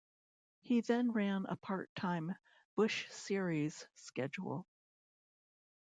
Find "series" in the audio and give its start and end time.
3.11-3.85